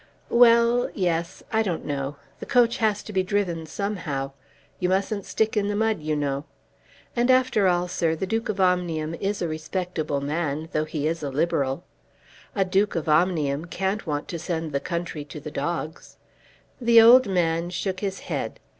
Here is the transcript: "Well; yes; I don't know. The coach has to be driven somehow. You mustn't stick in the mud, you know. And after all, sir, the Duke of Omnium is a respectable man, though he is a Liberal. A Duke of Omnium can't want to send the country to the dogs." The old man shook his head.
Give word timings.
"Well; 0.31 0.89
yes; 0.95 1.43
I 1.53 1.61
don't 1.61 1.85
know. 1.85 2.15
The 2.39 2.47
coach 2.47 2.77
has 2.77 3.03
to 3.03 3.13
be 3.13 3.21
driven 3.21 3.67
somehow. 3.67 4.31
You 4.79 4.89
mustn't 4.89 5.25
stick 5.27 5.55
in 5.55 5.67
the 5.67 5.75
mud, 5.75 5.99
you 5.99 6.15
know. 6.15 6.45
And 7.15 7.29
after 7.29 7.67
all, 7.67 7.87
sir, 7.87 8.15
the 8.15 8.25
Duke 8.25 8.49
of 8.49 8.59
Omnium 8.59 9.13
is 9.13 9.43
a 9.43 9.47
respectable 9.47 10.19
man, 10.19 10.69
though 10.71 10.85
he 10.85 11.05
is 11.07 11.21
a 11.21 11.29
Liberal. 11.29 11.83
A 12.55 12.65
Duke 12.65 12.95
of 12.95 13.07
Omnium 13.07 13.65
can't 13.65 14.07
want 14.07 14.27
to 14.29 14.39
send 14.39 14.71
the 14.71 14.79
country 14.79 15.23
to 15.25 15.39
the 15.39 15.51
dogs." 15.51 16.17
The 16.81 16.99
old 16.99 17.27
man 17.29 17.69
shook 17.69 17.99
his 17.99 18.21
head. 18.21 18.59